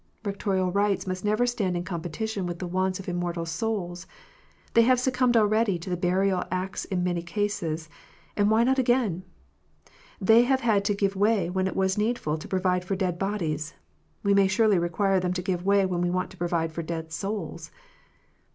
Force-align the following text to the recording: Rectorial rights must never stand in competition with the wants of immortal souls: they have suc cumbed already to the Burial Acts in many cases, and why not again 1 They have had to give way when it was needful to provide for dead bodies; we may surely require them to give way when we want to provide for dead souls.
Rectorial 0.25 0.71
rights 0.73 1.05
must 1.05 1.23
never 1.23 1.45
stand 1.45 1.77
in 1.77 1.83
competition 1.83 2.47
with 2.47 2.57
the 2.57 2.65
wants 2.65 2.99
of 2.99 3.07
immortal 3.07 3.45
souls: 3.45 4.07
they 4.73 4.81
have 4.81 4.99
suc 4.99 5.13
cumbed 5.13 5.37
already 5.37 5.77
to 5.77 5.91
the 5.91 5.95
Burial 5.95 6.43
Acts 6.49 6.85
in 6.85 7.03
many 7.03 7.21
cases, 7.21 7.87
and 8.35 8.49
why 8.49 8.63
not 8.63 8.79
again 8.79 9.21
1 9.81 9.93
They 10.19 10.41
have 10.45 10.61
had 10.61 10.83
to 10.85 10.95
give 10.95 11.15
way 11.15 11.51
when 11.51 11.67
it 11.67 11.75
was 11.75 11.99
needful 11.99 12.39
to 12.39 12.47
provide 12.47 12.83
for 12.83 12.95
dead 12.95 13.19
bodies; 13.19 13.75
we 14.23 14.33
may 14.33 14.47
surely 14.47 14.79
require 14.79 15.19
them 15.19 15.33
to 15.33 15.41
give 15.43 15.63
way 15.67 15.85
when 15.85 16.01
we 16.01 16.09
want 16.09 16.31
to 16.31 16.35
provide 16.37 16.71
for 16.73 16.81
dead 16.81 17.11
souls. 17.11 17.69